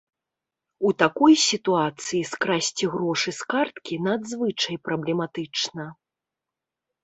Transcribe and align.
У 0.89 0.93
такой 1.03 1.33
сітуацыі 1.49 2.23
скрасці 2.31 2.85
грошы 2.95 3.29
з 3.43 3.53
карткі 3.55 3.95
надзвычай 4.09 4.75
праблематычна. 4.89 5.85